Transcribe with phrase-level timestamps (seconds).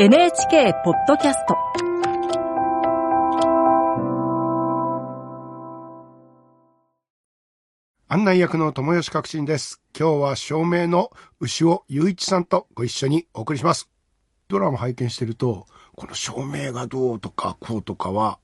[0.00, 1.56] NHK ポッドキャスト
[8.06, 9.82] 案内役の友吉革新です。
[9.98, 13.90] 今日は照明の牛尾雄一さんとご一緒にお送りします。
[14.46, 15.66] ドラマ拝見してると、
[15.96, 18.38] この照明がどうとかこうとかは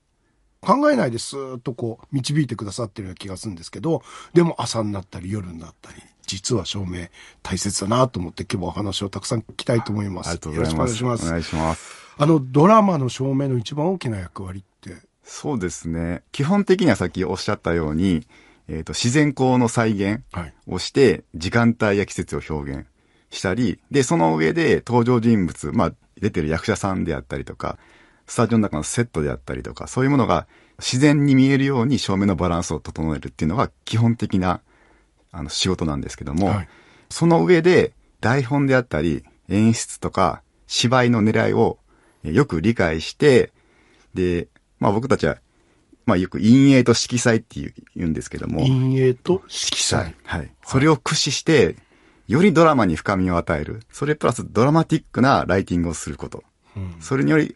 [0.59, 4.01] 考えないでスーッとこう導いてくださってるような気がするんですけど、
[4.33, 7.07] でも朝になったり夜になったり、実は照明
[7.43, 10.29] 大切だなと思って今日もお話をたくさん聞きたいと思います。
[10.29, 11.03] ありがとうございます。
[11.03, 11.27] よろしくお願いします。
[11.27, 12.05] お願いします。
[12.17, 16.23] あのドラマの照明の一番大きな役割って、そうですね。
[16.31, 18.25] 基本的にはさっきおっしゃったように、
[18.67, 20.53] えっ、と、自然光の再現はい。
[20.67, 22.85] をして、時間帯や季節を表現
[23.29, 27.77] したり、で、その上で登場人物、まあ、出てる役者さんであったりとか、
[28.27, 30.47] スタジオの中のセットであったりとか、そういうものが
[30.79, 34.61] 自然に見えるように照明のバランスを整えるっていうのが基本的な、
[35.35, 36.67] あの、仕事なんですけども、はい
[37.07, 41.77] その上で台本であったり演出とか芝居の狙いを
[42.25, 43.51] えよく理解して、
[44.13, 44.47] で、
[44.79, 45.37] まあ僕たちは、
[46.05, 50.15] まあよく陰影と色彩っていう言うんですけども、陰影と色彩。
[50.23, 50.51] はい。
[50.65, 51.75] それを駆使して、
[52.27, 53.81] よりドラマに深みを与える。
[53.91, 56.43] それプラスドラマティックなライティングをすること。
[56.75, 57.55] うんそれにより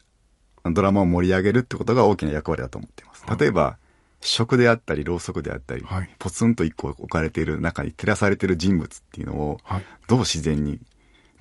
[0.63, 3.25] ドラマを盛り上げるってことが大きな役割だと思っています。
[3.39, 3.77] 例えば、
[4.21, 9.83] 食であったり、ろうそくであったり、はいポツンと一個置かれている中に照らされている人物っていうのを、はい。
[10.07, 10.79] どう自然に、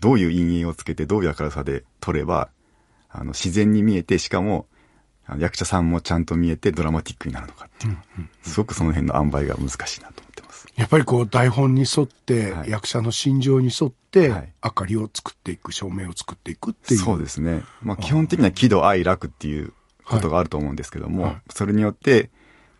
[0.00, 2.48] どういう陰影をつけて、どういう明るさで撮れば、
[3.10, 4.66] あの、自然に見えて、しかも、
[5.38, 7.98] 役者さんもちゃんと見えてドラマティックになるのかっていう。
[8.42, 10.66] すごくその辺の塩梅が難しいなと思ってます。
[10.74, 17.00] やっぱりこう台本に沿って、はい役者の心情に沿って、はい明かりを作っていく、照明を作っていくっていう。
[17.00, 17.62] そうですね。
[17.82, 22.30] まあ基本的には喜怒哀楽っていうことがあると思うんですけども、はいそれによって、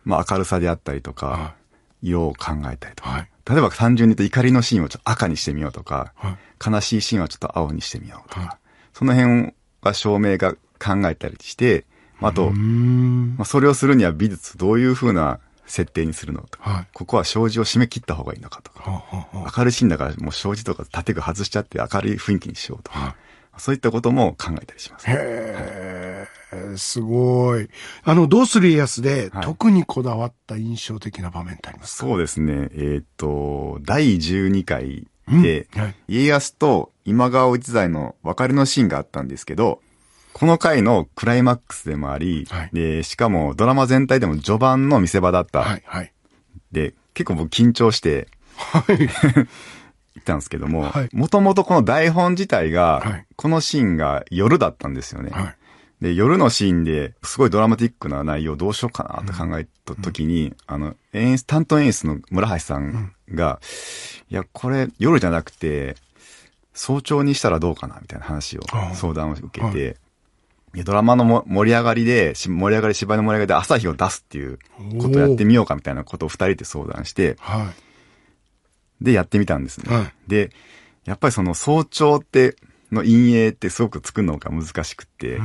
[0.05, 1.53] まあ明るさであったりとか、は
[2.01, 3.29] 色を考えたりとか、はい。
[3.49, 6.71] 例えば単純に言うと怒りのシーンをちょっと赤にしてみようとか、はい。
[6.71, 8.49] 悲しいシーンはちょっと青にしてみようとか、はい。
[8.93, 11.85] その辺は照明が考えたりして、
[12.19, 12.51] まああと。
[12.51, 16.87] まあ、それをするには美術どういう風な設定にするのとか、はい。
[16.93, 23.15] ここは障子を閉め切った方がいいのかとか、はあはあは明るいシーンだからもう障子とか建具外しちゃって明るい雰囲気にしようとか、はい
[23.59, 25.07] そういったことも考えたりします。
[25.07, 27.69] あへえ、すごい。
[28.03, 32.07] あの、どうする家康で、はい特にこだわった印象的な場面ってありますか？
[32.07, 32.69] そうですね。
[32.73, 39.81] えーっと、第12回で、うんはい家康と今川一材の別れのシーンがあったんですけど、
[40.33, 45.59] この回のクライマックスでもあり、はいで、しかもドラマ全体でも序盤の見せ場だった。
[45.59, 46.13] はい、はい。
[46.71, 49.09] で、結構僕緊張してはい。
[50.19, 53.25] 行ったんですけどもはい、もともとこの台本自体が、はい。
[53.35, 55.31] このシーンが夜だったんですよね。
[55.31, 55.55] はい。
[56.01, 63.59] で、夜のシーンですごいドラマティックな内容どうしようかなって考えた時に、あの、演出、担当演出の村橋さんが、
[64.29, 65.95] いや、これ夜じゃなくて、
[66.73, 68.61] 早朝にしたらどうかなみたいな話を
[68.93, 69.97] 相談を受けて、
[70.75, 70.79] い。
[70.79, 74.59] やドラマのも盛り上がりで、し盛り上がり、芝居の盛り上がりで朝日を出すっていう
[74.99, 77.71] ことをやってみようかみたいなことを二人で相談して、は
[79.01, 79.95] で、やってみたんですね。
[79.95, 80.13] はい。
[80.27, 80.51] で、
[81.05, 82.55] やっぱりその早朝って、
[82.91, 85.39] の陰影ってすごく作るのが難しくって。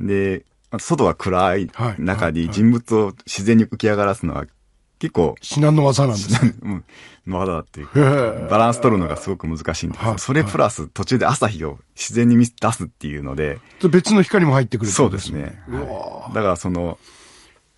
[0.00, 0.44] で、
[0.78, 2.02] 外が暗いはい。
[2.02, 2.32] 中はい。
[2.34, 4.46] に人物を自然に浮き上がらすのは
[5.00, 6.54] 結構、至難の技なんですね。
[6.62, 6.84] うん、
[7.24, 7.88] まだっていう
[8.50, 10.10] バランス取るのがすごく難しいんですよ。
[10.10, 10.18] はい。
[10.18, 13.58] それプラス途中で朝日を自然に見出すっていうので、
[13.90, 15.62] 別の光も入ってくるってそうですね。
[15.68, 16.34] はい。
[16.34, 16.98] だからその、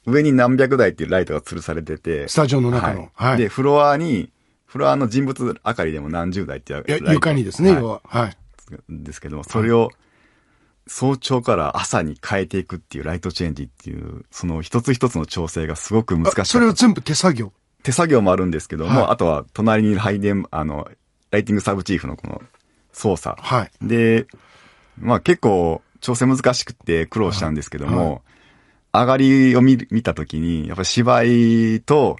[0.04, 3.10] 上に何百台っていうライトが吊るされてて、スタジオの中の。
[3.14, 3.30] はい。
[3.30, 3.38] はい。
[3.38, 4.30] で、フロアに、
[4.72, 8.00] フロアの人物明かりでも何十台ってや床にですね、はい要は。
[8.06, 8.36] はい。
[8.88, 9.90] ですけども、それを
[10.86, 16.44] 早朝から朝に変えていくっていうライトチェンジっていう、その一つ一つの調整がすごく難しかあった。
[16.46, 17.52] それは全部手作業。
[17.82, 20.88] 手作業もあるんですけども、はいあとは隣にいる配電、あの、
[21.30, 22.40] ライティングサブチーフのこの
[22.92, 23.38] 操作。
[23.42, 23.70] はい。
[23.82, 24.26] で、
[24.98, 28.22] まあ結構調整難しくて苦労したんですけども、
[28.94, 32.16] 上がりを見見たときに、やっぱり芝居と、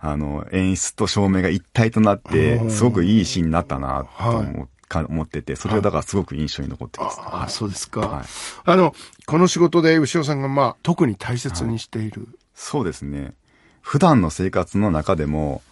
[0.00, 7.20] あの、演出と照明が一体となっおて、ーすごくいいシーンになったな、とはい思うか思ってて、それをだからすごく印象に残ってます。
[7.20, 8.00] ああ、そうですか。
[8.00, 8.26] はい
[8.64, 8.94] あの、
[9.26, 12.28] この仕事で牛尾さんがまあ、特に大切にしている。
[12.54, 13.34] そうですね。
[13.80, 15.62] 普段の生活の中でも、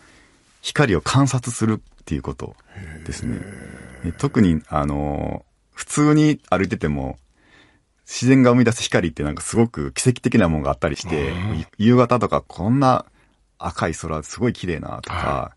[0.63, 2.57] 光を観察するっていうこと
[3.05, 3.41] ですね。
[4.05, 7.19] で特に、あの、普通に歩いてても、
[8.07, 11.33] 自然が生み出す光ってなんかすごく奇跡的なものがあったりして、
[11.77, 13.05] 夕方とかこんな
[13.59, 15.55] 赤い空すごい綺麗なとか、だか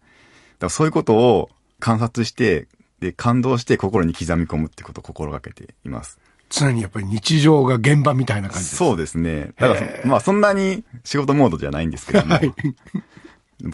[0.59, 1.49] らそういうことを
[1.79, 2.67] 観察して、
[2.99, 6.19] で、感動して心に刻み込むってことを心がけています。
[6.49, 8.75] 常にやっぱり日常が現場みたいな感じです。
[8.75, 9.51] そうですね。
[9.57, 12.53] だから、まあそんなに仕事モードじゃないんですけども、はい。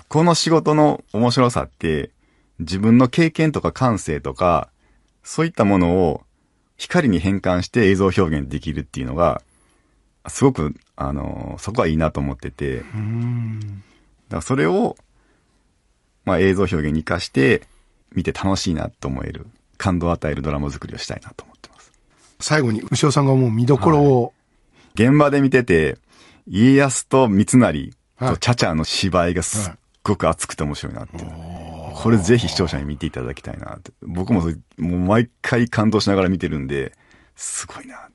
[0.08, 2.12] この仕事の面白さって、
[2.60, 4.70] 自分の経験とか感性とか、
[5.24, 6.22] そういったものを
[6.78, 9.42] 光に変換して映像表現できるっていうのが、
[10.28, 12.84] すごく、あの、そこはいいなと思ってて、
[14.30, 14.96] だからそれを、
[16.24, 17.62] まあ映像表現に活かして、
[18.14, 21.92] 見て楽しいなと思える、感動を与えるドラマ作りをしたいなと思ってます。
[22.40, 24.34] 最後に、牛尾さんがもう見どころを、
[24.96, 25.98] 現場で見てて、
[26.48, 29.74] 家康と三成はいとチャチャの芝居がすっ
[30.04, 31.18] ごく熱くて面白いなって。
[31.96, 33.92] これぜひ視聴者に見ていただきたいなって。
[34.02, 36.94] 僕ももう毎回感動しながら見てるんで、
[37.36, 38.10] すごいな。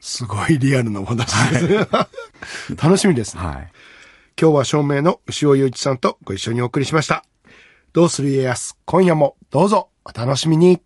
[0.00, 1.88] すごいリアルなお話ですね。
[2.82, 3.42] 楽しみですね。
[3.42, 3.72] はい。
[4.40, 7.24] 今日は照明の牛尾祐一さんとご一緒にお送りしました。
[7.92, 10.82] どうする家康、今夜もどうぞお楽しみに。